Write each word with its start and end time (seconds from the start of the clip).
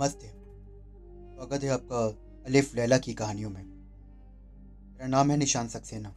नमस्ते। 0.00 0.26
स्वागत 0.26 1.64
है 1.64 1.68
आपका 1.68 1.98
अलिफ 2.46 2.74
लैला 2.74 2.96
की 2.98 3.12
कहानियों 3.14 3.48
में। 3.50 3.62
मेरा 3.62 5.06
नाम 5.06 5.30
है 5.30 5.36
निशान 5.36 5.66
सक्सेना। 5.68 6.12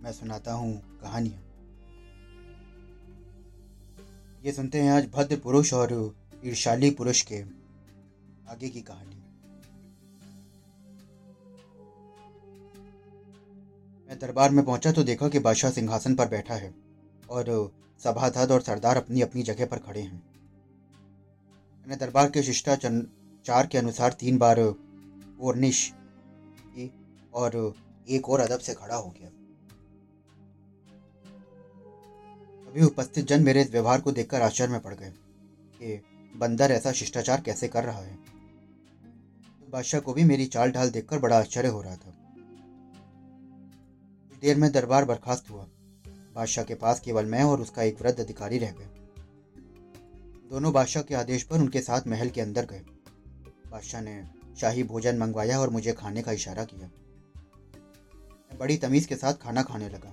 मैं 0.00 0.12
सुनाता 0.12 0.52
हूँ 0.52 0.98
कहानियाँ। 1.00 1.40
ये 4.44 4.52
सुनते 4.52 4.80
हैं 4.80 4.90
आज 4.92 5.08
भद्र 5.14 5.36
पुरुष 5.36 5.72
और 5.72 5.94
ईर्षाली 6.44 6.90
पुरुष 6.90 7.22
के 7.22 7.40
आगे 8.52 8.68
की 8.68 8.80
कहानी। 8.80 9.16
मैं 14.10 14.18
दरबार 14.18 14.50
में 14.50 14.64
पहुँचा 14.64 14.92
तो 14.92 15.04
देखा 15.04 15.28
कि 15.28 15.38
बादशाह 15.38 15.70
सिंहासन 15.70 16.14
पर 16.14 16.28
बैठा 16.28 16.54
है 16.54 16.74
और 17.30 17.72
सभाधद 18.00 18.52
और 18.52 18.60
सरदार 18.60 18.96
अपनी 18.96 19.20
अपनी 19.20 19.42
जगह 19.42 19.66
पर 19.66 19.78
खड़े 19.78 20.00
हैं। 20.00 20.22
मैंने 21.86 21.96
दरबार 21.96 22.30
के 22.30 22.42
शिष्टाचार 23.42 23.66
के 23.66 23.78
अनुसार 23.78 24.12
तीन 24.12 24.36
बार 24.38 24.58
ओरनिश 25.40 25.78
और 27.34 27.54
एक 28.08 28.28
और 28.28 28.40
अदब 28.40 28.58
से 28.58 28.74
खड़ा 28.74 28.96
हो 28.96 29.08
गया। 29.10 29.28
अभी 32.68 32.84
उपस्थित 32.84 33.26
जन 33.26 33.42
मेरे 33.42 33.62
इस 33.62 33.70
व्यवहार 33.70 34.00
को 34.00 34.12
देखकर 34.12 34.42
आश्चर्य 34.42 34.72
में 34.72 34.80
पड़ 34.80 34.94
गए 34.94 35.10
कि 35.80 35.96
बंदर 36.34 36.72
ऐसा 36.72 36.92
शिष्टाचार 36.92 37.40
कैसे 37.40 37.68
कर 37.68 37.84
रहा 37.84 37.98
है। 37.98 38.16
बादशाह 39.72 40.00
को 40.00 40.12
भी 40.12 40.24
मेरी 40.24 40.46
चाल 40.46 40.70
ढाल 40.70 40.90
देखकर 40.90 41.18
बड़ा 41.18 41.38
आश्चर्य 41.38 41.68
हो 41.68 41.82
रहा 41.82 41.96
था। 41.96 42.14
कुछ 44.30 44.38
देर 44.40 44.56
में 44.56 44.70
दरबार 44.72 45.04
बर्खास्त 45.04 45.50
हुआ। 45.50 45.66
बादशाह 46.34 46.64
के 46.64 46.74
पास 46.76 47.00
केवल 47.00 47.26
मैं 47.26 47.42
और 47.42 47.60
उसका 47.60 47.82
एक 47.82 48.02
वृद्ध 48.02 48.18
अधिकारी 48.20 48.58
रह 48.58 48.72
गए। 48.72 48.88
दोनों 50.50 50.72
बादशाह 50.72 51.02
के 51.02 51.14
आदेश 51.16 51.42
पर 51.42 51.60
उनके 51.60 51.80
साथ 51.80 52.06
महल 52.06 52.30
के 52.30 52.40
अंदर 52.40 52.66
गए। 52.66 52.84
बादशाह 53.72 54.00
ने 54.00 54.30
शाही 54.56 54.82
भोजन 54.82 55.18
मंगवाया 55.18 55.60
और 55.60 55.70
मुझे 55.70 55.92
खाने 55.92 56.22
का 56.22 56.32
इशारा 56.32 56.64
किया। 56.64 56.90
मैं 58.48 58.58
बड़ी 58.58 58.76
तमीज़ 58.76 59.08
के 59.08 59.16
साथ 59.16 59.34
खाना 59.34 59.62
खाने 59.62 59.88
लगा। 59.88 60.10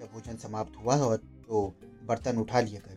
जब 0.00 0.08
भोजन 0.12 0.36
समाप्त 0.36 0.72
हुआ 0.76 0.96
और 0.96 1.16
तो 1.16 1.74
बर्तन 2.04 2.36
उठा 2.36 2.60
लिए 2.60 2.78
गए 2.78 2.96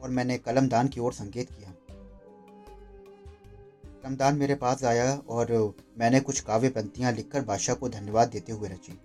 और 0.00 0.10
मैंने 0.10 0.38
कलमदान 0.38 0.88
की 0.88 1.00
ओर 1.00 1.12
संकेत 1.12 1.50
किया। 1.52 1.72
कलमदान 4.02 4.36
मेरे 4.36 4.54
पास 4.54 4.84
आया 4.84 5.16
और 5.28 5.74
मैंने 5.98 6.20
कुछ 6.20 6.40
काव्य 6.40 6.68
पंक्तियाँ 6.68 7.12
लिखकर 7.12 7.42
बादशाह 7.42 7.76
को 7.76 7.88
धन्यवाद 7.88 8.28
देते 8.28 8.52
हुए 8.52 8.68
रची। 8.68 9.00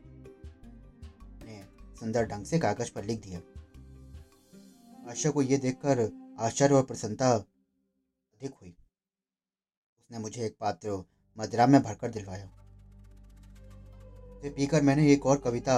सुंदर 1.99 2.25
ढंग 2.25 2.45
से 2.45 2.59
कागज़ 2.59 2.91
पर 2.95 3.03
लिख 3.03 3.21
दिया। 3.21 3.39
बादशाह 5.05 5.31
को 5.31 5.41
यह 5.41 5.57
देखकर 5.57 6.09
आश्चर्य 6.39 6.75
और 6.75 6.83
प्रसन्नता 6.83 7.31
अधिक 7.31 8.51
हुई। 8.61 8.75
उसने 10.07 10.19
मुझे 10.19 10.45
एक 10.45 10.55
पात्र 10.59 11.03
मदरा 11.37 11.67
में 11.67 11.81
भरकर 11.83 12.11
दिलवाया। 12.11 12.45
पीकर 14.43 14.81
मैंने 14.81 15.11
एक 15.11 15.25
और 15.25 15.37
कविता 15.37 15.75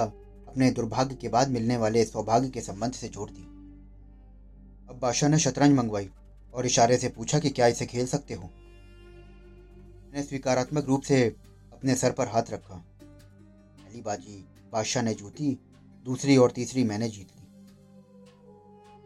अपने 0.48 0.70
दुर्भाग्य 0.70 1.14
के 1.14 1.28
बाद 1.28 1.48
मिलने 1.48 1.76
वाले 1.76 2.04
सौभाग्य 2.04 2.48
के 2.48 2.60
संबंध 2.60 2.92
से 2.92 3.08
जोड़ 3.08 3.30
दी। 3.30 3.42
अब 4.90 4.98
बादशाह 5.02 5.30
ने 5.30 5.38
शतरंज 5.38 5.72
मंगवाई 5.72 6.10
और 6.54 6.66
इशारे 6.66 6.96
से 6.96 7.08
पूछा 7.08 7.38
कि 7.38 7.50
क्या 7.50 7.66
इसे 7.66 7.86
खेल 7.86 8.06
सकते 8.06 8.34
हो? 8.34 8.42
मैंने 8.42 10.22
स्वीकारात्मक 10.22 10.84
रूप 10.84 11.02
से 11.02 11.22
अपने 11.72 11.94
सर 11.94 12.12
पर 12.12 12.28
हाथ 12.28 12.50
रखा। 12.50 12.74
पहली 12.74 14.02
बाजी 14.02 14.44
बादशाह 14.72 15.02
ने 15.02 15.14
जूती, 15.14 15.58
दूसरी 16.04 16.36
और 16.36 16.50
तीसरी 16.50 16.84
मैंने 16.84 17.08
जीत 17.08 17.28
ली। 17.36 17.42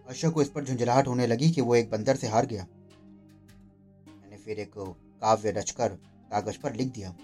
बादशाह 0.07 0.31
को 0.31 0.43
इस 0.43 0.49
पर 0.49 0.65
झुंझलाहट 0.65 1.09
होने 1.09 1.27
लगी 1.27 1.51
कि 1.51 1.61
वो 1.61 1.75
एक 1.75 1.91
बंदर 1.91 2.17
से 2.17 2.29
हार 2.29 2.47
गया। 2.47 2.67
मैंने 4.09 4.37
फिर 4.37 4.61
एक 4.61 5.01
काव्य 5.21 5.51
रचकर 5.51 5.89
कागज़ 6.31 6.59
पर 6.63 6.75
लिख 6.75 6.93
दिया। 6.93 7.15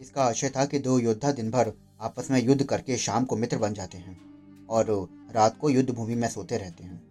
इसका 0.00 0.24
आशय 0.24 0.48
था 0.48 0.64
कि 0.64 0.78
दो 0.78 0.98
योद्धा 0.98 1.32
दिन 1.32 1.50
भर 1.50 1.72
आपस 2.00 2.30
में 2.30 2.42
युद्ध 2.42 2.64
करके 2.64 2.96
शाम 2.96 3.24
को 3.24 3.36
मित्र 3.36 3.58
बन 3.58 3.74
जाते 3.74 3.98
हैं 3.98 4.18
और 4.66 5.08
रात 5.32 5.58
को 5.58 5.70
युद्ध 5.70 5.90
भूमि 5.90 6.14
में 6.14 6.28
सोते 6.28 6.58
रहते 6.58 6.84
हैं। 6.84 7.02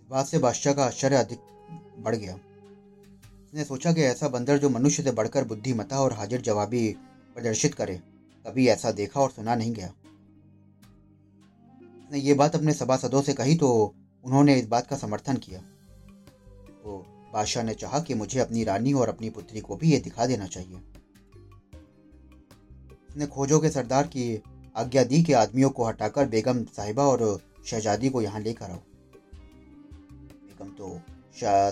इस 0.00 0.10
बात 0.10 0.26
से 0.26 0.38
बादशाह 0.38 0.74
का 0.74 0.84
आश्चर्य 0.84 1.16
अधिक 1.16 1.38
बढ़ 1.98 2.16
गया। 2.16 2.34
उसने 2.34 3.64
सोचा 3.64 3.92
कि 3.92 4.02
ऐसा 4.02 4.28
बंदर 4.28 4.58
जो 4.58 4.70
मनुष्य 4.70 5.02
से 5.02 5.10
बढ़कर 5.10 5.44
बुद्धिमता 5.44 6.00
और 6.00 6.12
हाजिर 6.12 6.40
जवाबी 6.40 6.96
प्रदर्शित 7.34 7.74
करे, 7.74 7.96
कभी 8.46 8.68
ऐसा 8.68 8.90
देखा 8.90 9.20
और 9.20 9.30
सुना 9.30 9.54
नहीं 9.54 9.72
गया। 9.72 9.88
उसने 12.04 12.18
ये 12.18 12.34
बात 12.34 12.54
अपने 12.54 12.72
सभासदों 12.72 13.22
से 13.22 13.32
कही 13.34 13.54
तो 13.54 13.94
उन्होंने 14.24 14.54
इस 14.54 14.66
बात 14.66 14.86
का 14.86 14.96
समर्थन 14.96 15.36
किया। 15.36 15.62
तो 16.86 16.96
बादशाह 17.32 17.62
ने 17.64 17.74
चाहा 17.74 17.98
कि 18.00 18.14
मुझे 18.14 18.38
अपनी 18.40 18.64
रानी 18.64 18.92
और 18.92 19.08
अपनी 19.08 19.30
पुत्री 19.30 19.60
को 19.60 19.76
भी 19.76 19.92
ये 19.92 19.98
दिखा 19.98 20.26
देना 20.26 20.46
चाहिए। 20.46 20.76
उसने 23.10 23.26
खोजों 23.26 23.60
के 23.60 23.70
सरदार 23.70 24.06
की 24.06 24.42
आज्ञा 24.76 25.04
दी 25.04 25.22
कि 25.22 25.32
आदमियों 25.32 25.70
को 25.70 25.84
हटाकर 25.84 26.28
बेगम 26.28 26.64
साहिबा 26.64 27.04
और 27.04 27.40
शहजादी 27.66 28.08
को 28.08 28.22
यहाँ 28.22 28.40
लेकर 28.40 28.70
आओ। 28.70 28.78
बेगम 30.42 30.70
तो 30.70 31.00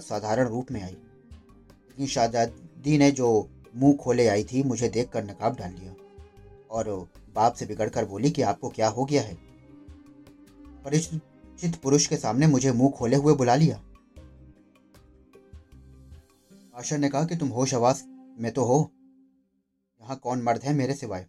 साधारण 0.00 0.48
रूप 0.48 0.72
में 0.72 0.82
आई। 0.82 0.90
लेकिन 0.90 2.06
शहजादी 2.06 2.98
ने 2.98 3.10
जो 3.10 3.48
मुँह 3.76 3.96
खोले 3.96 4.28
आई 4.28 4.44
थी, 4.44 4.62
मुझे 4.62 4.88
देखकर 4.88 5.24
नकाब 5.24 5.56
डाल 5.56 5.72
लिया 5.72 5.94
और 6.70 7.08
बाप 7.34 7.54
से 7.54 7.66
बिगड़कर 7.66 8.04
बोली 8.04 8.30
कि 8.30 8.42
आपको 8.42 8.68
क्या 8.68 8.88
हो 8.88 9.04
गया 9.04 9.22
है? 9.22 9.34
परिचित 10.84 11.74
पुरुष 11.82 12.06
के 12.06 12.16
सामने 12.16 12.46
मुझे 12.46 12.72
मुँह 12.72 12.90
खोले 12.90 13.16
हुए 13.16 13.34
बुला 13.34 13.54
लिया। 13.54 13.82
आशा 16.76 16.96
ने 16.96 17.08
कहा 17.08 17.24
कि 17.24 17.36
तुम 17.36 17.48
होश 17.48 17.74
आवास 17.74 18.04
में 18.38 18.52
तो 18.52 18.64
हो। 18.64 18.90
यहाँ 20.00 20.16
कौन 20.16 20.42
मर्द 20.42 20.62
है 20.62 20.74
मेरे 20.74 20.94
सिवाय? 20.94 21.26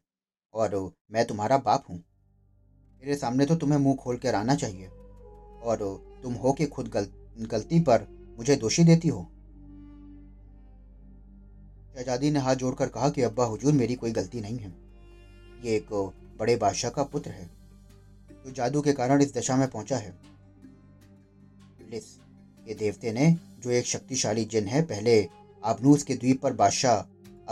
और 0.54 0.92
मैं 1.12 1.26
तुम्हारा 1.26 1.58
बाप 1.58 1.84
हूँ। 1.90 1.98
मेरे 2.98 3.16
सामने 3.16 3.46
तो 3.46 3.56
तुम्हें 3.56 3.80
मुँह 3.80 3.96
खोल 3.96 4.18
कर 4.18 4.36
आना 4.36 4.56
चाहिए। 4.56 4.88
और 5.64 6.06
तुम 6.24 6.34
हो 6.34 6.54
कि 6.54 6.66
खुद 6.66 6.88
गल, 6.88 7.08
गलती 7.38 7.80
पर 7.80 8.08
मुझे 8.38 8.56
दोषी 8.56 8.84
देती 8.84 9.08
हो? 9.08 9.28
शहजादी 11.96 12.32
ने 12.32 12.40
हाथ 12.40 12.56
जोड़कर 12.56 12.90
कहा 12.90 13.10
कि 13.10 13.22
अब्बा 13.22 13.46
हुजूर 13.46 13.74
मेरी 13.74 13.96
कोई 13.96 14.12
गलती 14.12 14.42
नहीं 14.42 14.58
है। 14.58 14.70
ये 15.64 15.76
एक 15.76 16.12
बड़े 16.40 16.56
बादशाह 16.56 16.92
का 16.92 17.04
पुत्र 17.04 17.32
है। 17.32 17.50
जो 18.46 18.52
जादू 18.52 18.82
के 18.82 18.94
कारण 18.94 19.22
इस 19.22 19.34
दशा 19.34 19.56
में 19.56 19.70
पहुँचा 19.70 19.98
है। 19.98 20.20
ये 22.68 22.74
देवते 22.74 23.12
ने, 23.12 23.38
जो 23.60 23.70
एक 23.70 23.86
शक्तिशाली 23.86 24.46
जिन 24.46 24.68
है, 24.68 24.82
पहले 24.82 25.30
आबनूस 25.64 26.04
के 26.04 26.16
द्वीप 26.16 26.42
पर 26.42 26.54
बादशाह 26.54 26.96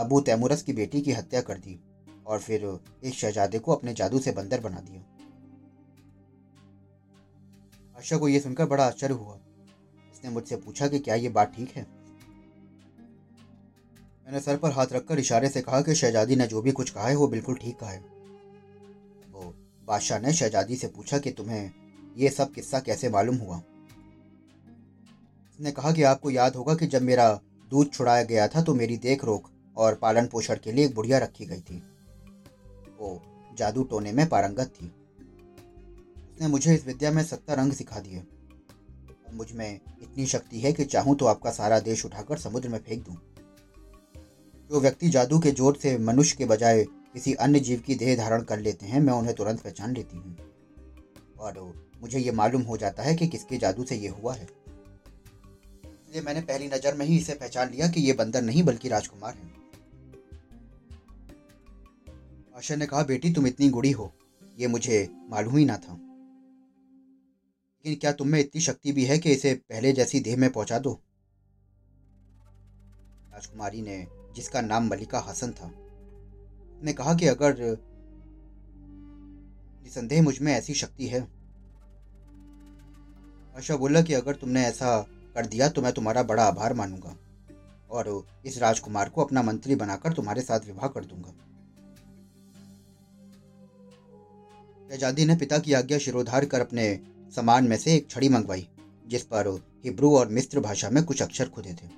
अबू 0.02 0.20
तैमुरस 0.20 0.62
की 0.62 0.72
बेटी 0.72 1.00
की 1.00 1.12
हत्या 1.12 1.40
कर 1.40 1.58
दी 1.58 1.80
और 2.26 2.38
फिर 2.38 2.80
एक 3.04 3.14
शहजादे 3.14 3.58
को 3.58 3.72
अपने 3.72 3.94
जादू 3.94 4.18
से 4.18 4.32
बंदर 4.32 4.60
बना 4.60 4.80
दिया। 4.80 5.00
बादशाह 7.94 8.18
को 8.18 8.28
यह 8.28 8.40
सुनकर 8.40 8.66
बड़ा 8.66 8.86
आश्चर्य 8.86 9.14
हुआ। 9.14 9.34
उसने 10.12 10.30
मुझसे 10.30 10.56
पूछा 10.56 10.88
कि 10.88 10.98
क्या 10.98 11.14
ये 11.14 11.28
बात 11.28 11.54
ठीक 11.56 11.70
है? 11.70 11.86
मैंने 14.26 14.40
सर 14.40 14.56
पर 14.56 14.70
हाथ 14.70 14.86
रखकर 14.92 15.18
इशारे 15.18 15.48
से 15.48 15.62
कहा 15.62 15.80
कि 15.80 15.94
शहजादी 15.94 16.36
ने 16.36 16.46
जो 16.46 16.62
भी 16.62 16.72
कुछ 16.72 16.90
कहा 16.90 17.08
है, 17.08 17.16
वो 17.16 17.28
बिल्कुल 17.28 17.54
ठीक 17.54 17.78
कहा 17.78 17.90
है। 17.90 18.00
वो 19.30 19.54
बादशाह 19.84 20.18
ने 20.18 20.32
शहजादी 20.32 20.76
से 20.76 20.86
पूछा 20.86 21.18
कि 21.18 21.30
तुम्हें 21.30 21.70
ये 22.16 22.28
सब 22.30 22.52
किस्सा 22.52 22.80
कैसे 22.80 23.08
मालूम 23.08 23.36
हुआ? 23.36 23.62
उसने 25.54 25.70
कहा 25.72 25.92
कि 25.92 26.02
आपको 26.02 26.30
याद 26.30 26.56
होगा 26.56 26.74
कि 26.74 26.86
जब 26.86 27.02
मेरा 27.02 27.28
दूध 27.70 27.92
छुड़ाया 27.92 28.22
गया 28.22 28.46
था 28.48 28.62
तो 28.62 28.74
मेरी 28.74 28.96
देख 28.96 29.24
रोक 29.24 29.48
और 29.76 29.94
पालन 29.94 30.26
पोषण 30.26 30.56
के 30.64 30.72
लिए 30.72 30.84
एक 30.84 30.94
बुढ़िया 30.94 31.18
रखी 31.18 31.46
गई 31.46 31.60
थी। 31.60 31.76
वो 32.98 33.20
जादू 33.58 33.82
टोने 33.82 34.12
में 34.12 34.28
पारंगत 34.28 34.72
थी। 34.72 34.86
उसने 36.26 36.48
मुझे 36.48 36.74
इस 36.74 36.86
विद्या 36.86 37.10
में 37.10 37.22
सत्तर 37.24 37.58
रंग 37.58 37.72
सिखा 37.72 38.00
दिए 38.00 38.22
मुझमें 39.34 39.80
इतनी 40.02 40.26
शक्ति 40.26 40.60
है 40.60 40.72
कि 40.72 40.84
चाहूँ 40.84 41.16
तो 41.16 41.26
आपका 41.26 41.50
सारा 41.50 41.78
देश 41.80 42.04
उठाकर 42.06 42.38
समुद्र 42.38 42.68
में 42.68 42.78
फेंक 42.78 43.04
दूँ। 43.04 43.16
जो 44.70 44.80
व्यक्ति 44.80 45.08
जादू 45.08 45.38
के 45.38 45.50
ज़ोर 45.50 45.76
से 45.76 45.96
मनुष्य 45.98 46.36
के 46.36 46.44
बजाय 46.44 46.84
किसी 46.84 47.34
अन्य 47.36 47.60
जीव 47.60 47.82
की 47.86 47.94
देह 47.94 48.16
धारण 48.16 48.42
कर 48.42 48.58
लेते 48.58 48.86
हैं, 48.86 49.00
मैं 49.00 49.12
उन्हें 49.12 49.34
तुरंत 49.34 49.60
पहचान 49.60 49.94
लेती 49.94 50.16
हूँ। 50.16 50.36
और 51.38 51.58
मुझे 52.02 52.18
ये 52.18 52.32
मालूम 52.32 52.62
हो 52.62 52.76
जाता 52.76 53.02
है 53.02 53.14
कि 53.14 53.26
किसके 53.26 53.58
जादू 53.58 53.84
से 53.84 53.96
ये 53.96 54.08
हुआ 54.10 54.34
है। 54.34 54.46
इसलिए 56.14 56.26
मैंने 56.26 56.40
पहली 56.40 56.66
नज़र 56.66 56.94
में 56.94 57.04
ही 57.06 57.16
इसे 57.16 57.34
पहचान 57.34 57.70
लिया 57.70 57.88
कि 57.88 58.00
ये 58.00 58.12
बंदर 58.12 58.42
नहीं, 58.42 58.62
बल्कि 58.62 58.88
राजकुमार 58.88 59.34
है। 59.34 59.52
आशा 62.56 62.76
ने 62.76 62.86
कहा, 62.86 63.02
बेटी, 63.02 63.32
तुम 63.32 63.46
इतनी 63.46 63.68
गुड़ी 63.68 63.90
हो। 63.90 64.12
ये 64.58 64.66
मुझे 64.66 65.08
मालूम 65.30 65.56
ही 65.56 65.64
ना 65.64 65.76
था। 65.76 65.94
लेकिन 67.84 67.94
क्या 67.94 68.12
तुम 68.12 68.28
में 68.28 68.38
इतनी 68.40 68.60
शक्ति 68.60 68.92
भी 68.92 69.04
है 69.04 69.18
कि 69.18 69.32
इसे 69.32 69.54
पहले 69.54 69.92
जैसी 69.92 70.20
देह 70.20 70.36
में 70.36 70.50
पहुँचा 70.52 70.78
दो? 70.78 70.92
राजकुमारी 73.32 73.82
ने, 73.82 74.06
जिसका 74.36 74.60
नाम 74.60 74.88
मलिका 74.88 75.20
हसन 75.20 75.52
था 75.52 75.70
ने 76.82 76.92
कहा 76.92 77.14
कि 77.14 77.26
अगर 77.26 77.56
निसंदेह 79.84 80.22
मुझमें 80.22 80.52
ऐसी 80.52 80.74
शक्ति 80.74 81.06
है 81.06 81.20
आशा 83.56 83.76
बोला 83.76 84.02
कि 84.02 84.14
अगर 84.14 84.34
तुमने 84.34 84.64
ऐसा 84.64 85.06
कर 85.34 85.46
दिया 85.46 85.68
तो 85.68 85.82
मैं 85.82 85.92
तुम्हारा 85.92 86.22
बड़ा 86.22 86.44
आभार 86.44 86.74
मानूँगा। 86.74 87.16
और 87.90 88.26
इस 88.46 88.58
राजकुमार 88.58 89.08
को 89.08 89.24
अपना 89.24 89.42
मंत्री 89.42 89.74
बनाकर 89.74 90.12
तुम्हारे 90.12 90.42
साथ 90.42 90.60
विवाह 90.60 90.88
कर 90.88 91.04
दूँगा। 91.04 91.34
शहजादी 94.90 95.24
ने 95.24 95.36
पिता 95.36 95.58
की 95.58 95.72
आज्ञा 95.72 95.98
शिरोधार 95.98 96.44
कर 96.44 96.60
अपने 96.60 97.00
सामान 97.36 97.68
में 97.68 97.76
से 97.76 97.94
एक 97.94 98.10
छड़ी 98.10 98.28
मंगवाई, 98.28 98.68
जिस 99.06 99.22
पर 99.22 99.48
हिब्रू 99.84 100.16
और 100.16 100.28
मिस्र 100.28 100.60
भाषा 100.60 100.90
में 100.90 101.04
कुछ 101.04 101.22
अक्षर 101.22 101.48
खुदे 101.48 101.72
थे। 101.72 101.88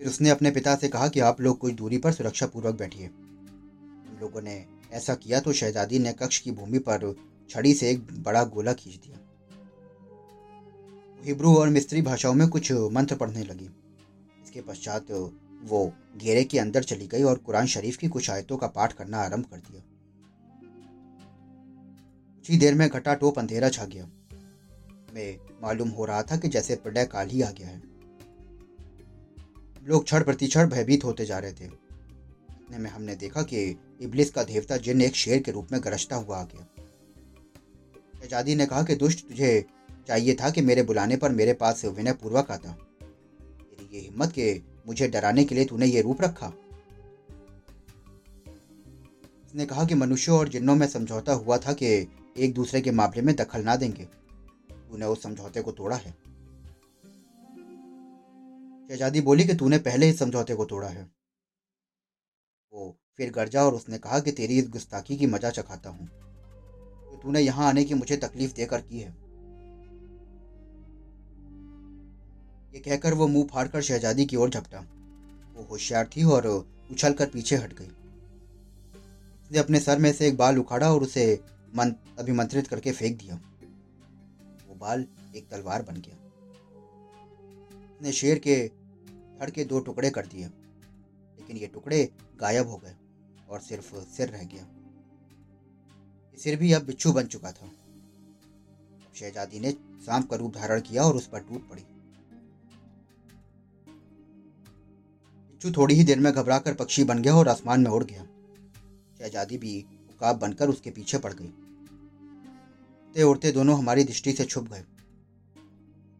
फिर 0.00 0.08
उसने 0.08 0.30
अपने 0.30 0.50
पिता 0.50 0.76
से 0.76 0.88
कहा 0.88 1.08
कि 1.08 1.20
आप 1.20 1.40
लोग 1.40 1.58
कुछ 1.58 1.74
दूरी 1.74 1.98
पर 1.98 2.12
सुरक्षा 2.12 2.46
पूर्वक 2.46 2.74
बैठिए। 2.74 3.06
हम 3.06 4.18
लोगों 4.20 4.42
ने 4.42 4.66
ऐसा 4.92 5.14
किया 5.14 5.40
तो 5.40 5.52
शहजादी 5.52 5.98
ने 5.98 6.12
कक्ष 6.12 6.38
की 6.38 6.50
भूमि 6.50 6.78
पर 6.78 7.14
छड़ी 7.50 7.74
से 7.74 7.90
एक 7.90 8.22
बड़ा 8.22 8.44
गोला 8.44 8.72
खींच 8.72 8.94
दिया। 8.94 9.18
हिब्रू 11.26 11.56
और 11.56 11.68
मिस्त्री 11.68 12.02
भाषाओं 12.02 12.34
में 12.34 12.48
कुछ 12.48 12.72
मंत्र 12.72 13.16
पढ़ने 13.16 13.42
लगी। 13.44 13.64
इसके 14.44 14.60
पश्चात 14.60 15.10
वो 15.62 15.92
घेरे 16.16 16.44
के 16.44 16.58
अंदर 16.58 16.82
चली 16.82 17.06
गई 17.06 17.22
और 17.22 17.38
कुरान 17.38 17.66
शरीफ 17.66 17.96
की 17.96 18.08
कुछ 18.08 18.30
आयतों 18.30 18.56
का 18.56 18.66
पाठ 18.66 18.92
करना 18.92 19.18
आरंभ 19.18 19.44
कर 19.44 19.56
दिया। 19.56 19.82
कुछ 22.36 22.50
ही 22.50 22.56
देर 22.56 22.74
में 22.74 22.88
घटा 22.88 23.14
टोप 23.14 23.38
अंधेरा 23.38 23.68
छा 23.68 23.84
गया। 23.84 24.04
हमें 25.10 25.38
मालूम 25.62 25.88
हो 25.88 26.04
रहा 26.04 26.22
था 26.22 26.36
कि 26.36 26.48
जैसे 26.48 26.76
प्रलय 26.76 27.04
काल 27.04 27.28
ही 27.28 27.42
आ 27.42 27.50
गया 27.50 27.68
है। 27.68 27.82
लोग 29.84 30.04
क्षण 30.04 30.24
प्रतिक्षण 30.24 30.68
भयभीत 30.68 31.04
होते 31.04 31.24
जा 31.24 31.38
रहे 31.38 31.52
थे। 31.52 31.64
इतने 31.64 32.78
में 32.78 32.90
हमने 32.90 33.14
देखा 33.14 33.42
कि 33.42 33.76
इबलिस 34.00 34.30
का 34.30 34.44
देवता 34.44 34.76
जिन 34.76 35.02
एक 35.02 35.14
शेर 35.14 35.42
के 35.42 35.52
रूप 35.52 35.68
में 35.72 35.80
गरजता 35.84 36.16
हुआ 36.16 36.38
आ 36.38 36.44
गया। 36.44 36.68
शहजादी 38.22 38.54
ने 38.54 38.66
कहा 38.66 38.82
कि, 38.82 38.94
दुष्ट, 38.94 39.28
तुझे 39.28 39.66
चाहिए 40.08 40.34
था 40.34 40.50
कि 40.50 40.60
मेरे 40.60 40.82
बुलाने 40.82 41.16
पर 41.16 41.32
मेरे 41.32 41.52
पास 41.52 41.84
विनय 41.84 42.12
पूर्वक 42.12 42.50
आता? 42.50 42.72
तेरी 42.72 43.96
ये 43.96 44.00
हिम्मत 44.00 44.32
के 44.32 44.62
मुझे 44.86 45.08
डराने 45.08 45.44
के 45.44 45.54
लिए 45.54 45.64
तूने 45.64 45.86
ये 45.86 46.00
रूप 46.00 46.22
रखा। 46.22 46.46
उसने 49.44 49.66
कहा 49.66 49.84
कि 49.84 49.94
मनुष्यों 49.94 50.38
और 50.38 50.48
जिन्नों 50.48 50.76
में 50.76 50.86
समझौता 50.86 51.32
हुआ 51.32 51.58
था 51.58 51.72
कि 51.72 52.08
एक 52.36 52.54
दूसरे 52.54 52.80
के 52.80 52.90
मामले 52.90 53.22
में 53.22 53.36
दखल 53.36 53.62
ना 53.62 53.76
देंगे। 53.76 54.04
तूने 54.72 55.06
उस 55.06 55.22
समझौते 55.22 55.62
को 55.62 55.72
तोड़ा 55.72 55.96
है। 55.96 56.10
शहजादी 58.88 59.20
बोली 59.20 59.44
कि 59.44 59.54
तूने 59.54 59.78
पहले 59.78 60.06
ही 60.06 60.12
समझौते 60.12 60.54
को 60.54 60.64
तोड़ा 60.64 60.88
है। 60.88 61.10
वो 62.72 62.98
फिर 63.16 63.30
गरजा 63.30 63.64
और 63.64 63.74
उसने 63.74 63.98
कहा 63.98 64.20
कि 64.20 64.32
तेरी 64.32 64.58
इस 64.58 64.68
गुस्ताखी 64.68 65.16
की 65.16 65.26
मज़ा 65.26 65.50
चखाता 65.50 65.90
हूँ। 65.90 66.08
तूने 67.22 67.40
यहाँ 67.40 67.68
आने 67.68 67.84
की 67.84 67.94
मुझे 67.94 68.16
तकलीफ़ 68.16 68.54
देकर 68.54 68.80
की 68.80 69.00
है। 69.00 69.25
ये 72.76 72.80
कहकर 72.80 73.14
वो 73.14 73.26
मुँह 73.26 73.46
फाड़कर 73.46 73.82
शहजादी 73.82 74.24
की 74.26 74.36
ओर 74.36 74.50
झपटा। 74.50 74.78
वो 75.54 75.62
होशियार 75.62 76.08
थी 76.16 76.22
और 76.24 76.46
उछल 76.46 77.12
कर 77.12 77.26
पीछे 77.26 77.56
हट 77.56 77.72
गई। 77.72 77.86
उसने 77.86 79.58
अपने 79.58 79.80
सर 79.80 79.98
में 79.98 80.12
से 80.12 80.26
एक 80.28 80.36
बाल 80.36 80.58
उखाड़ा 80.58 80.92
और 80.94 81.02
उसे 81.02 81.24
मन, 81.76 81.94
अभिमंत्रित 82.18 82.66
करके 82.66 82.92
फेंक 82.92 83.16
दिया। 83.18 83.40
वो 84.68 84.74
बाल 84.74 85.06
एक 85.36 85.48
तलवार 85.48 85.82
बन 85.82 86.00
गया। 86.00 86.16
उसने 87.94 88.12
शेर 88.12 88.38
के 88.38 88.56
धड़ 89.40 89.50
के 89.50 89.64
दो 89.64 89.80
टुकड़े 89.80 90.10
कर 90.10 90.26
दिए, 90.26 90.44
लेकिन 90.44 91.56
ये 91.56 91.66
टुकड़े 91.66 92.04
गायब 92.40 92.68
हो 92.68 92.76
गए 92.76 92.94
और 93.50 93.60
सिर्फ़ 93.60 93.94
सिर 94.12 94.28
रह 94.28 94.44
गया। 94.44 94.66
सिर 96.38 96.56
भी 96.56 96.72
अब 96.72 96.82
बिच्छू 96.82 97.12
बन 97.12 97.26
चुका 97.26 97.52
था। 97.52 97.72
शहजादी 99.14 99.60
ने 99.60 99.72
सांप 100.06 100.30
का 100.30 100.36
रूप 100.36 100.54
धारण 100.54 100.80
किया 100.80 101.02
और 101.02 101.16
उस 101.16 101.26
पर 101.26 101.40
टूट 101.40 101.68
पड़ी। 101.70 101.86
बिच्छू 105.56 105.70
थोड़ी 105.76 105.94
ही 105.94 106.04
देर 106.04 106.18
में 106.20 106.32
घबराकर 106.32 106.74
पक्षी 106.74 107.02
बन 107.04 107.22
गया 107.22 107.34
और 107.34 107.48
आसमान 107.48 107.80
में 107.80 107.90
उड़ 107.90 108.02
गया। 108.04 108.22
शहजादी 109.18 109.58
भी 109.58 109.78
उकाब 110.10 110.38
बनकर 110.38 110.68
उसके 110.68 110.90
पीछे 110.90 111.18
पड़ 111.18 111.32
गई। 111.32 111.46
उड़ते 113.06 113.22
उड़ते 113.22 113.52
दोनों 113.52 113.78
हमारी 113.78 114.04
दृष्टि 114.04 114.32
से 114.32 114.44
छुप 114.44 114.68
गए 114.72 114.82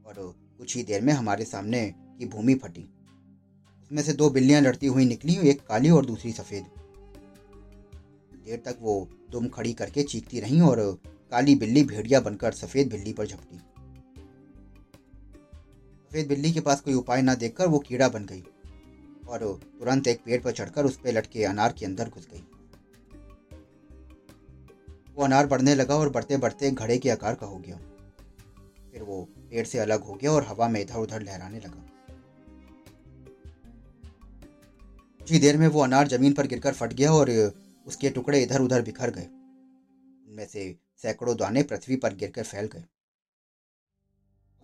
और 0.06 0.14
कुछ 0.58 0.76
ही 0.76 0.82
देर 0.82 1.02
में 1.02 1.12
हमारे 1.12 1.44
सामने 1.44 1.84
की 2.18 2.26
भूमि 2.26 2.54
फटी। 2.54 2.82
उसमें 3.82 4.02
से 4.02 4.12
दो 4.12 4.30
बिल्लियाँ 4.30 4.60
लड़ती 4.62 4.86
हुई 4.86 5.04
निकली, 5.04 5.36
एक 5.50 5.60
काली 5.60 5.90
और 5.90 6.06
दूसरी 6.06 6.32
सफ़ेद। 6.32 6.64
देर 8.46 8.62
तक 8.64 8.78
वो 8.80 9.08
दुम 9.30 9.48
खड़ी 9.48 9.72
करके 9.72 10.02
चीखती 10.04 10.40
रहीं 10.40 10.60
और 10.62 10.80
काली 11.30 11.54
बिल्ली 11.54 11.82
भेड़िया 11.84 12.20
बनकर 12.20 12.52
सफ़ेद 12.54 12.88
बिल्ली 12.88 13.12
पर 13.12 13.26
झपटी। 13.26 13.58
सफ़ेद 16.08 16.28
बिल्ली 16.28 16.52
के 16.52 16.60
पास 16.60 16.80
कोई 16.80 16.94
उपाय 16.94 17.22
ना 17.22 17.34
देखकर 17.34 17.66
वो 17.66 17.78
कीड़ा 17.78 18.08
बन 18.08 18.26
गई। 18.26 18.44
और 19.28 19.60
तुरंत 19.78 20.06
एक 20.06 20.20
पेड़ 20.24 20.42
पर 20.42 20.52
चढ़कर 20.52 20.84
उस 20.84 20.96
पर 20.96 21.12
लटके 21.12 21.44
अनार 21.44 21.72
के 21.72 21.86
अंदर 21.86 22.08
घुस 22.08 22.28
गई। 22.32 22.44
वो 25.14 25.24
अनार 25.24 25.46
बढ़ने 25.46 25.74
लगा 25.74 25.96
और 25.96 26.10
बढ़ते 26.10 26.36
बढ़ते 26.36 26.70
घड़े 26.70 26.98
के 26.98 27.10
आकार 27.10 27.34
का 27.34 27.46
हो 27.46 27.58
गया। 27.58 27.76
फिर 28.92 29.02
वो 29.02 29.22
पेड़ 29.50 29.66
से 29.66 29.78
अलग 29.78 30.02
हो 30.02 30.14
गया 30.14 30.32
और 30.32 30.44
हवा 30.44 30.68
में 30.68 30.80
इधर 30.80 30.98
उधर 30.98 31.22
लहराने 31.22 31.58
लगा। 31.58 31.84
कुछ 35.20 35.32
ही 35.32 35.38
देर 35.38 35.56
में 35.56 35.68
वो 35.68 35.80
अनार 35.80 36.08
ज़मीन 36.08 36.32
पर 36.32 36.46
गिरकर 36.46 36.72
फट 36.72 36.92
गया 36.92 37.12
और 37.12 37.30
उसके 37.86 38.10
टुकड़े 38.10 38.42
इधर 38.42 38.60
उधर 38.60 38.82
बिखर 38.82 39.10
गए। 39.10 39.26
उनमें 40.28 40.46
से 40.46 40.76
सैकड़ों 41.02 41.36
दाने 41.36 41.62
पृथ्वी 41.62 41.96
पर 41.96 42.14
गिरकर 42.14 42.42
फैल 42.42 42.66
गए। 42.66 42.84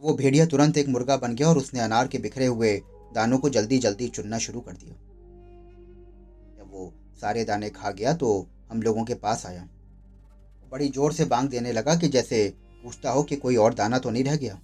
वो 0.03 0.15
भेड़िया 0.15 0.47
तुरंत 0.47 0.79
एक 0.79 0.89
मुर्गा 0.89 1.17
बन 1.17 1.35
गया 1.35 1.49
और 1.49 1.59
उसने 1.59 1.81
अनार 1.81 2.09
के 2.09 2.19
बिखरे 2.19 2.47
हुए 2.47 2.83
दानों 3.15 3.39
को 3.39 3.49
जल्दी 3.51 3.79
जल्दी 3.79 4.09
चुनना 4.09 4.39
शुरू 4.39 4.61
कर 4.61 4.73
दिया। 4.73 4.95
जब 6.59 6.71
वो 6.73 6.93
सारे 7.21 7.45
दाने 7.45 7.71
खा 7.71 7.91
गया 7.91 8.13
तो 8.15 8.29
हम 8.71 8.83
लोगों 8.83 9.05
के 9.05 9.15
पास 9.17 9.47
आया। 9.47 9.69
बड़ी 10.73 10.89
ज़ोर 10.89 11.13
से 11.13 11.25
बांग 11.25 11.49
देने 11.49 11.73
लगा 11.73 11.95
कि 11.95 12.09
जैसे 12.09 12.49
पूछता 12.85 13.11
हो 13.11 13.23
कि 13.23 13.37
कोई 13.37 13.57
और 13.57 13.75
दाना 13.75 13.99
तो 13.99 14.11
नहीं 14.11 14.25
रह 14.25 14.37
गया। 14.37 14.55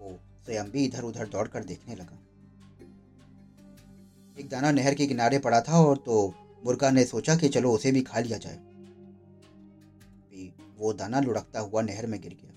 वो 0.00 0.18
स्वयं 0.44 0.70
भी 0.70 0.84
इधर 0.84 1.02
उधर 1.02 1.28
दौड़कर 1.28 1.64
देखने 1.64 1.94
लगा। 1.94 2.18
एक 4.36 4.48
दाना 4.48 4.70
नहर 4.70 4.94
के 4.94 5.06
किनारे 5.06 5.38
पड़ा 5.38 5.60
था 5.60 5.80
और 5.80 5.96
तो 5.96 6.22
मुर्गा 6.66 6.90
ने 6.90 7.04
सोचा 7.04 7.36
कि 7.36 7.48
चलो 7.48 7.72
उसे 7.72 7.92
भी 7.92 8.00
खा 8.02 8.20
लिया 8.20 8.38
जाए। 8.38 8.58
वो 10.78 10.92
दाना 10.92 11.20
लुढ़कता 11.20 11.60
हुआ 11.60 11.82
नहर 11.82 12.06
में 12.06 12.20
गिर 12.20 12.32
गया। 12.34 12.53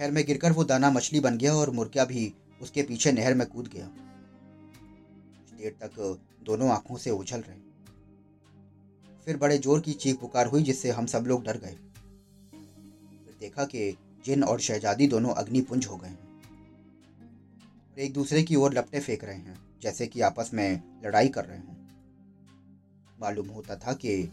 नहर 0.00 0.10
में 0.10 0.24
गिरकर 0.26 0.52
वो 0.52 0.64
दाना 0.64 0.90
मछली 0.90 1.20
बन 1.20 1.38
गया 1.38 1.54
और 1.54 1.70
मुर्गा 1.70 2.04
भी 2.04 2.32
उसके 2.62 2.82
पीछे 2.82 3.12
नहर 3.12 3.34
में 3.34 3.46
कूद 3.46 3.68
गया। 3.68 3.86
कुछ 3.86 5.60
देर 5.60 5.76
तक 5.82 6.22
दोनों 6.42 6.68
आँखों 6.70 6.96
से 6.96 7.10
उछल 7.10 7.40
रहे। 7.40 7.58
फिर 9.26 9.36
बड़े 9.36 9.58
ज़ोर 9.58 9.80
की 9.80 9.92
चीख 9.92 10.20
पुकार 10.20 10.46
हुई, 10.46 10.62
जिससे 10.62 10.90
हम 10.90 11.06
सब 11.06 11.24
लोग 11.26 11.44
डर 11.44 11.56
गए। 11.56 11.76
फिर 13.24 13.36
देखा 13.40 13.64
कि 13.64 13.96
जिन 14.24 14.44
और 14.44 14.60
शहजादी 14.60 15.06
दोनों 15.06 15.30
अग्निपुंज 15.30 15.86
हो 15.86 15.96
गए 15.96 16.08
हैं। 16.08 16.26
एक 17.98 18.12
दूसरे 18.12 18.42
की 18.42 18.56
ओर 18.56 18.74
लपटे 18.74 19.00
फेंक 19.00 19.24
रहे 19.24 19.36
हैं, 19.36 19.58
जैसे 19.82 20.06
कि 20.06 20.20
आपस 20.20 20.50
में 20.54 21.00
लड़ाई 21.04 21.28
कर 21.28 21.44
रहे 21.44 21.58
हों। 21.58 21.74
मालूम 23.20 23.48
होता 23.48 23.76
था 23.76 23.92
कि 23.92 24.30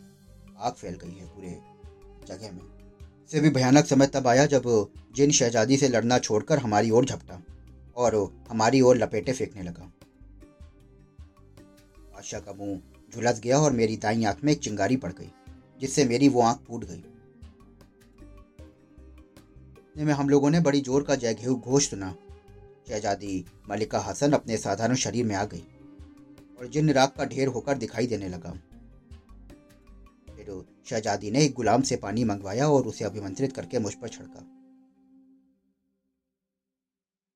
आग 0.60 0.74
फैल 0.74 0.96
गई 0.96 1.14
है 1.14 1.26
पूरे 1.26 1.60
जगह 2.28 2.52
में। 2.52 2.83
से 3.32 3.40
भी 3.40 3.50
भयानक 3.50 3.86
समय 3.86 4.08
तब 4.08 4.28
आया 4.28 4.46
जब 4.46 4.64
जिन 5.16 5.32
शहजादी 5.32 5.78
से 5.78 5.88
लड़ना 5.88 6.18
छोड़कर 6.20 6.60
हमारी 6.60 6.90
ओर 6.92 7.06
झपटा 7.06 7.42
और 7.98 8.16
हमारी 8.50 8.82
ओर 8.82 8.98
लपेटे 8.98 9.34
फेंकने 9.34 9.64
लगा। 9.64 9.92
बादशाह 12.14 12.40
का 12.40 12.54
मुँह 12.54 12.80
झुलस 13.14 13.40
गया 13.40 13.60
और 13.60 13.72
मेरी 13.72 13.98
दाई 13.98 14.24
आँख 14.24 14.44
में 14.44 14.52
एक 14.54 14.60
चिंगारी 14.60 14.96
पड़ 14.98 15.12
गई, 15.12 15.30
जिससे 15.82 16.06
मेरी 16.06 16.30
वो 16.30 16.42
आँख 16.42 16.60
फूट 16.68 16.86
गई। 16.86 17.04
में 19.98 20.14
हम 20.14 20.30
लोगों 20.30 20.50
ने 20.50 20.60
बड़ी 20.60 20.82
ज़ोर 20.82 21.04
का 21.04 21.16
जय 21.16 21.34
घोष 21.34 21.90
सुना। 21.90 22.14
शहजादी 22.88 23.44
मलिका 23.70 24.00
हसन 24.00 24.32
अपने 24.32 24.58
साधारण 24.58 24.96
शरीर 24.96 25.26
में 25.26 25.36
आ 25.36 25.44
गई 25.46 25.64
और 26.60 26.68
जिन 26.68 26.92
राग 26.92 27.10
का 27.10 27.26
ढेर 27.26 27.48
होकर 27.48 27.78
दिखाई 27.78 28.08
देने 28.08 28.30
लगा। 28.30 28.54
शहजादी 30.88 31.32
ने 31.32 31.44
एक 31.46 31.54
गुलाम 31.54 31.82
से 31.82 31.96
पानी 31.96 32.24
मंगवाया 32.24 32.68
और 32.70 32.88
उसे 32.88 33.06
अभिमंत्रित 33.06 33.54
करके 33.54 33.80
मुझ 33.80 33.94
पर 33.94 34.08
छिड़का। 34.08 34.40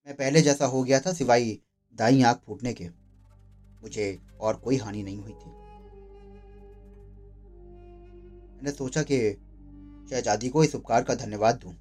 मैं 0.08 0.16
पहले 0.16 0.42
जैसा 0.42 0.66
हो 0.66 0.84
गया 0.84 1.00
था 1.00 1.14
सिवाय 1.14 1.58
दाई 1.96 2.22
आँख 2.22 2.42
फूटने 2.46 2.74
के। 2.74 2.90
मुझे 3.84 4.20
और 4.40 4.56
कोई 4.56 4.78
हानि 4.78 5.04
नहीं 5.04 5.18
हुई 5.18 5.34
थी। 5.34 5.50
मैंने 8.56 8.72
सोचा 8.72 9.04
कि 9.04 9.18
शहजादी 10.12 10.50
को 10.50 10.64
इस 10.64 10.76
उपकार 10.76 11.04
का 11.04 11.16
धन्यवाद 11.16 11.56
दूँ। 11.56 11.74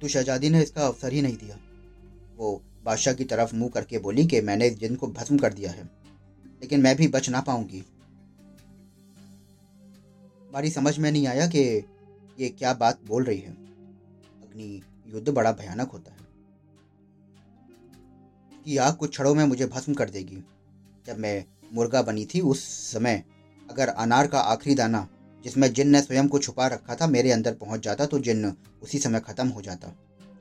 तो 0.00 0.08
शहजादी 0.08 0.50
ने 0.50 0.62
इसका 0.62 0.86
अवसर 0.86 1.12
ही 1.12 1.22
नहीं 1.22 1.36
दिया। 1.36 1.58
वो 2.36 2.62
बादशाह 2.84 3.14
की 3.14 3.24
तरफ़ 3.24 3.54
मुँह 3.54 3.70
करके 3.70 3.98
बोली 3.98 4.26
कि 4.26 4.40
मैंने 4.40 4.66
इस 4.66 4.78
जिन 4.78 4.96
को 4.96 5.06
भस्म 5.06 5.38
कर 5.38 5.52
दिया 5.52 5.70
है, 5.70 5.84
लेकिन 6.62 6.80
मैं 6.80 6.96
भी 6.96 7.08
बच 7.08 7.28
ना 7.30 7.40
पाऊँगी। 7.40 7.84
हमारी 10.54 10.70
समझ 10.70 10.98
में 10.98 11.12
नहीं 11.12 11.26
आया 11.26 11.46
कि 11.46 11.84
ये 12.40 12.48
क्या 12.48 12.74
बात 12.74 13.00
बोल 13.06 13.24
रही 13.24 13.40
है? 13.40 13.50
अग्नि 13.50 14.82
युद्ध 15.06 15.28
बड़ा 15.28 15.52
भयानक 15.52 15.90
होता 15.90 16.12
है। 16.12 16.18
कि 18.64 18.76
आग 18.76 18.96
कुछ 18.96 19.10
क्षणों 19.10 19.34
में 19.34 19.44
मुझे 19.44 19.66
भस्म 19.66 19.94
कर 19.94 20.10
देगी। 20.10 20.38
जब 21.06 21.18
मैं 21.18 21.44
मुर्गा 21.72 22.02
बनी 22.02 22.26
थी 22.26 22.40
उस 22.40 22.92
समय, 22.92 23.24
अगर 23.70 23.88
अनार 23.88 24.26
का 24.26 24.40
आखिरी 24.40 24.76
दाना, 24.76 25.08
जिसमें 25.44 25.72
जिन 25.72 25.88
ने 25.88 26.02
स्वयं 26.02 26.28
को 26.28 26.38
छुपा 26.38 26.66
रखा 26.66 26.94
था, 26.94 27.06
मेरे 27.06 27.32
अंदर 27.32 27.54
पहुँच 27.54 27.80
जाता 27.80 28.06
तो 28.06 28.18
जिन 28.18 28.56
उसी 28.82 28.98
समय 28.98 29.20
खत्म 29.20 29.48
हो 29.48 29.62
जाता 29.62 29.92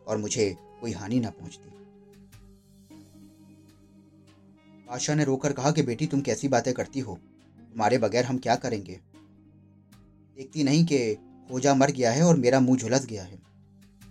और 0.08 0.18
मुझे 0.18 0.56
कोई 0.82 0.92
हानि 0.92 1.20
ना 1.20 1.30
पहुँचती। 1.30 1.70
बादशाह 4.88 5.16
ने 5.16 5.24
रोकर 5.24 5.54
कहा 5.54 5.72
कि, 5.72 5.82
बेटी, 5.82 6.08
तुम 6.08 6.22
कैसी 6.22 6.48
बातें 6.48 6.74
करती 6.74 7.00
हो? 7.00 7.16
तुम्हारे 7.72 7.98
बगैर 7.98 8.26
हम 8.26 8.38
क्या 8.38 8.56
करेंगे? 8.56 9.13
देखती 10.38 10.64
नहीं 10.64 10.86
कि 10.86 11.16
खोजा 11.52 11.76
मर 11.76 11.92
गया 11.92 12.12
है 12.12 12.24
और 12.24 12.38
मेरा 12.38 12.60
मुँह 12.60 12.78
झुलस 12.78 13.06
गया 13.06 13.24
है। 13.24 13.40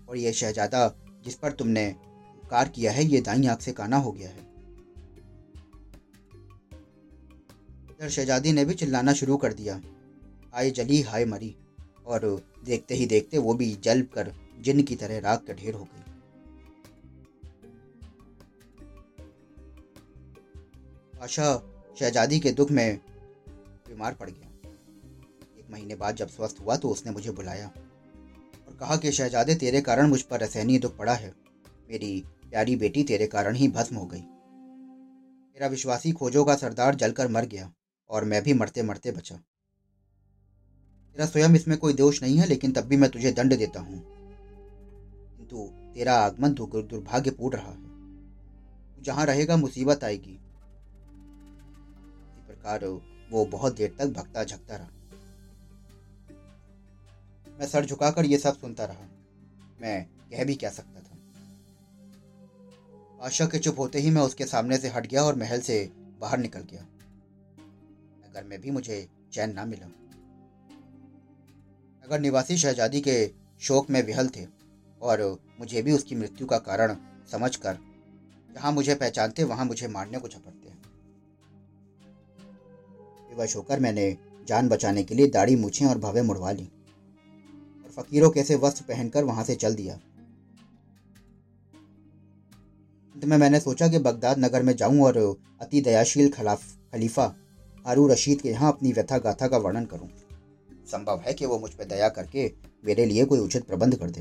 और 0.08 0.16
यह 0.16 0.32
शहजादा, 0.32 0.94
जिस 1.24 1.34
पर 1.34 1.52
तुमने 1.52 1.96
उपकार 2.38 2.68
किया 2.68 2.92
है, 2.92 3.04
ये 3.04 3.20
दाई 3.20 3.46
आँख 3.46 3.60
से 3.60 3.72
काना 3.72 3.96
हो 3.96 4.12
गया 4.12 4.28
है। 4.28 4.38
इधर 7.90 8.08
शहजादी 8.08 8.52
ने 8.52 8.64
भी 8.64 8.74
चिल्लाना 8.74 9.12
शुरू 9.12 9.36
कर 9.36 9.52
दिया। 9.52 9.82
हाय 10.54 10.70
जली, 10.70 11.02
हाय 11.02 11.24
मरी। 11.24 11.56
और 12.06 12.46
देखते 12.64 12.94
ही 12.94 13.06
देखते 13.06 13.38
वो 13.38 13.54
भी 13.54 13.74
जल 13.74 14.02
कर 14.02 14.34
जिन 14.60 14.82
की 14.82 14.96
तरह 14.96 15.18
राग 15.18 15.38
का 15.38 15.52
ढेर 15.52 15.74
हो 15.74 15.84
गई। 15.84 16.02
आशा, 21.22 21.62
शहजादी 21.98 22.40
के 22.40 22.50
दुख 22.50 22.70
में 22.70 22.96
बीमार 23.88 24.14
पड़ 24.14 24.30
गया। 24.30 24.51
महीने 25.72 25.94
बाद 25.94 26.16
जब 26.16 26.28
स्वस्थ 26.28 26.56
हुआ 26.60 26.76
तो 26.76 26.88
उसने 26.88 27.12
मुझे 27.12 27.30
बुलाया 27.30 27.72
और 28.68 28.76
कहा 28.80 28.96
कि, 28.96 29.12
शहजादे, 29.12 29.54
तेरे 29.54 29.80
कारण 29.80 30.08
मुझ 30.08 30.22
पर 30.22 30.42
असहनीय 30.42 30.78
दुख 30.78 30.96
पड़ा 30.96 31.14
है। 31.14 31.34
मेरी 31.90 32.24
प्यारी 32.50 32.76
बेटी 32.76 33.04
तेरे 33.04 33.26
कारण 33.26 33.54
ही 33.54 33.68
भस्म 33.68 33.96
हो 33.96 34.06
गई। 34.06 34.22
मेरा 35.54 35.66
विश्वासी 35.66 36.12
खोजों 36.12 36.44
का 36.44 36.56
सरदार 36.56 36.94
जलकर 36.94 37.28
मर 37.28 37.46
गया 37.46 37.72
और 38.10 38.24
मैं 38.24 38.42
भी 38.42 38.54
मरते 38.54 38.82
मरते 38.82 39.12
बचा। 39.12 39.40
तेरा 41.14 41.26
स्वयं 41.26 41.54
इसमें 41.54 41.78
कोई 41.78 41.92
दोष 41.92 42.22
नहीं 42.22 42.38
है, 42.38 42.46
लेकिन 42.46 42.72
तब 42.72 42.80
भी 42.80 42.96
मैं 42.96 43.10
तुझे 43.10 43.32
दंड 43.32 43.56
देता 43.56 43.80
हूँ। 43.80 44.04
किंतु 45.36 45.70
तेरा 45.94 46.14
आगमन 46.14 46.52
दुर्भाग्यपूर्ण 46.52 47.58
रहा 47.58 47.70
है। 47.70 47.92
जहाँ 49.02 49.26
रहेगा, 49.26 49.56
मुसीबत 49.56 50.04
आएगी। 50.04 50.30
इसी 50.30 52.46
प्रकार 52.46 53.00
वो 53.30 53.44
बहुत 53.44 53.76
देर 53.76 53.96
तक 53.98 54.06
भक्ता 54.06 54.44
झकता 54.44 54.76
रहा। 54.76 54.88
मैं 57.62 57.68
सर 57.68 57.84
झुकाकर 57.84 58.24
ये 58.24 58.38
सब 58.38 58.60
सुनता 58.60 58.84
रहा 58.84 59.08
मैं 59.82 60.04
कह 60.04 60.44
भी 60.44 60.54
क्या 60.54 60.70
सकता 60.70 61.00
था? 61.00 61.16
बादशाह 63.20 63.48
के 63.48 63.58
चुप 63.58 63.78
होते 63.78 63.98
ही 63.98 64.10
मैं 64.10 64.22
उसके 64.22 64.46
सामने 64.46 64.78
से 64.78 64.88
हट 64.88 65.06
गया 65.06 65.22
और 65.22 65.36
महल 65.36 65.60
से 65.60 65.92
बाहर 66.20 66.38
निकल 66.38 66.60
गया। 66.60 66.82
नगर 68.26 68.44
में 68.44 68.60
भी 68.60 68.70
मुझे 68.70 69.08
चैन 69.32 69.52
ना 69.52 69.64
मिला। 69.64 69.86
नगर 72.04 72.20
निवासी 72.20 72.56
शहजादी 72.56 73.00
के 73.00 73.30
शोक 73.60 73.90
में 73.90 74.02
विहल 74.02 74.28
थे 74.28 74.46
और 75.02 75.38
मुझे 75.60 75.82
भी 75.82 75.92
उसकी 75.92 76.14
मृत्यु 76.14 76.46
का 76.46 76.58
कारण 76.58 76.96
समझकर 77.32 77.78
जहाँ 78.54 78.72
मुझे 78.72 78.94
पहचानते 78.94 79.44
वहाँ 79.44 79.64
मुझे 79.64 79.88
मारने 79.88 80.18
को 80.18 80.28
झपटते 80.28 80.72
विवश 83.30 83.56
होकर 83.56 83.80
मैंने 83.80 84.18
जान 84.48 84.68
बचाने 84.68 85.02
के 85.02 85.14
लिए 85.14 85.26
दाढ़ी, 85.26 85.56
मूछें 85.56 85.86
और 85.86 85.98
भवे 85.98 86.22
मुड़वा 86.22 86.50
ली। 86.50 86.70
फकीरों 87.96 88.30
कैसे 88.30 88.56
वस्त्र 88.56 88.84
पहनकर 88.84 89.24
वहाँ 89.24 89.44
से 89.44 89.54
चल 89.54 89.74
दिया। 89.74 89.94
अंत 93.14 93.24
में 93.24 93.36
मैंने 93.36 93.60
सोचा 93.60 93.88
कि 93.88 93.98
बगदाद 93.98 94.38
नगर 94.38 94.62
में 94.62 94.74
जाऊँ 94.76 95.00
और 95.00 95.16
अति 95.60 95.80
दयाशील 95.80 96.30
खलाफ 96.30 96.64
खलीफा 96.92 97.24
हारू 97.86 98.06
रशीद 98.08 98.40
के 98.40 98.48
यहाँ 98.48 98.72
अपनी 98.72 98.92
व्यथा 98.92 99.18
गाथा 99.18 99.48
का 99.48 99.56
वर्णन 99.56 99.84
करूँ। 99.84 100.08
संभव 100.86 101.22
है 101.26 101.32
कि 101.34 101.46
वो 101.46 101.58
मुझ 101.58 101.70
पर 101.70 101.84
दया 101.84 102.08
करके 102.08 102.50
मेरे 102.84 103.04
लिए 103.06 103.24
कोई 103.24 103.38
उचित 103.38 103.66
प्रबंध 103.66 103.94
कर 103.94 104.10
दे। 104.10 104.20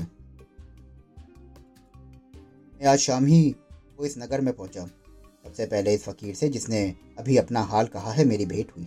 मैं 2.80 2.86
आज 2.86 2.98
शाम 2.98 3.26
ही 3.26 3.54
वो 3.98 4.06
इस 4.06 4.18
नगर 4.18 4.40
में 4.40 4.54
पहुँचा। 4.54 4.84
सबसे 5.44 5.66
पहले 5.66 5.94
इस 5.94 6.04
फकीर 6.04 6.34
से, 6.34 6.48
जिसने 6.48 6.94
अभी 7.18 7.36
अपना 7.36 7.60
हाल 7.62 7.86
कहा 7.86 8.12
है, 8.12 8.24
मेरी 8.24 8.46
भेंट 8.46 8.70
हुई। 8.76 8.84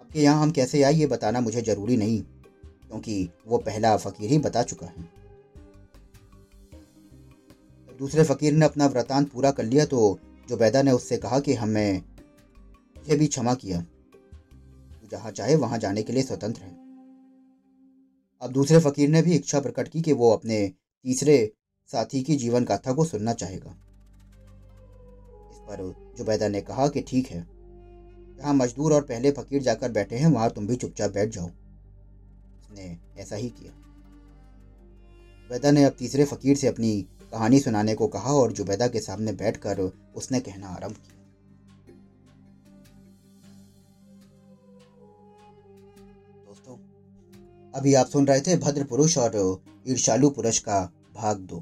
आपके 0.00 0.22
यहाँ 0.22 0.42
हम 0.42 0.50
कैसे 0.50 0.82
आए, 0.82 0.92
ये 0.92 1.06
बताना 1.06 1.40
मुझे 1.40 1.62
ज़रूरी 1.62 1.96
नहीं। 1.96 2.22
क्योंकि 2.90 3.30
वो 3.46 3.58
पहला 3.58 3.96
फकीर 3.96 4.30
ही 4.30 4.38
बता 4.38 4.62
चुका 4.62 4.86
है। 4.86 5.08
दूसरे 7.98 8.24
फकीर 8.24 8.52
ने 8.52 8.64
अपना 8.64 8.86
व्रतांत 8.86 9.30
पूरा 9.32 9.50
कर 9.50 9.64
लिया 9.64 9.84
तो 9.86 10.18
जुबैदा 10.48 10.82
ने 10.82 10.92
उससे 10.92 11.16
कहा 11.16 11.40
कि 11.40 11.54
हमें 11.54 12.02
मुझे 12.96 13.16
भी 13.16 13.26
क्षमा 13.26 13.54
किया। 13.54 13.80
तू 13.80 15.08
जहाँ 15.10 15.30
चाहे 15.30 15.54
वहाँ 15.56 15.78
जाने 15.78 16.02
के 16.02 16.12
लिए 16.12 16.22
स्वतंत्र 16.22 16.62
है। 16.62 16.72
अब 18.42 18.52
दूसरे 18.52 18.78
फकीर 18.80 19.08
ने 19.08 19.22
भी 19.22 19.34
इच्छा 19.34 19.60
प्रकट 19.60 19.88
की 19.88 20.02
कि 20.02 20.12
वो 20.12 20.30
अपने 20.30 20.72
तीसरे 21.04 21.52
साथी 21.90 22.22
की 22.22 22.36
जीवन 22.36 22.64
गाथा 22.64 22.92
को 22.92 23.04
सुनना 23.04 23.32
चाहेगा। 23.32 23.70
इस 25.50 25.58
पर 25.58 25.94
जुबैदा 26.18 26.48
ने 26.48 26.60
कहा 26.60 26.88
कि 26.88 27.00
ठीक 27.00 27.26
है। 27.26 27.46
जहाँ 28.36 28.54
मजदूर 28.54 28.92
और 28.92 29.02
पहले 29.02 29.30
फकीर 29.30 29.62
जाकर 29.62 29.92
बैठे 29.92 30.16
हैं, 30.16 30.26
वहाँ 30.26 30.50
तुम 30.50 30.66
भी 30.66 30.76
चुपचाप 30.76 31.10
बैठ 31.10 31.28
जाओ। 31.28 31.50
उसने 32.70 32.98
ऐसा 33.18 33.36
ही 33.36 33.48
किया। 33.48 33.72
जुबैदा 35.42 35.70
ने 35.70 35.84
अब 35.84 35.92
तीसरे 35.92 36.24
फकीर 36.24 36.56
से 36.56 36.66
अपनी 36.66 37.02
कहानी 37.32 37.60
सुनाने 37.60 37.94
को 37.94 38.06
कहा 38.08 38.32
और 38.32 38.52
जुबैदा 38.52 38.88
के 38.88 39.00
सामने 39.00 39.32
बैठकर 39.32 39.80
उसने 40.14 40.40
कहना 40.40 40.68
आरंभ 40.68 40.92
किया। 40.92 41.16
अभी 47.74 47.94
आप 47.94 48.06
सुन 48.06 48.26
रहे 48.26 48.40
थे 48.40 48.56
भद्र 48.56 48.84
पुरुष 48.84 49.18
और 49.18 49.62
ईर्षालु 49.88 50.30
पुरुष 50.30 50.58
का 50.58 50.92
भाग 51.14 51.38
दो। 51.38 51.56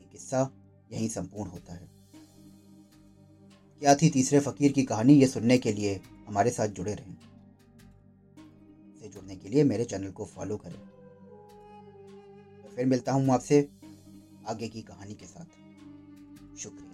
ये 0.00 0.06
किस्सा 0.12 0.50
यहीं 0.92 1.08
संपूर्ण 1.08 1.50
होता 1.50 1.74
है। 1.74 1.88
क्या 3.80 3.94
थी 3.94 4.10
तीसरे 4.10 4.40
फकीर 4.40 4.72
की 4.72 4.82
कहानी, 4.82 5.14
ये 5.14 5.26
सुनने 5.26 5.58
के 5.58 5.72
लिए 5.72 6.00
हमारे 6.26 6.50
साथ 6.50 6.68
जुड़े 6.68 6.94
रहें। 6.94 7.16
से 9.04 9.10
जुड़ने 9.10 9.36
के 9.36 9.48
लिए 9.48 9.64
मेरे 9.64 9.84
चैनल 9.84 10.10
को 10.10 10.24
फॉलो 10.24 10.56
करें। 10.56 10.80
तो 12.62 12.68
फिर 12.76 12.86
मिलता 12.86 13.12
हूँ 13.12 13.30
आपसे 13.30 13.68
आगे 14.48 14.68
की 14.68 14.82
कहानी 14.82 15.14
के 15.14 15.26
साथ। 15.26 16.56
शुक्रिया। 16.56 16.93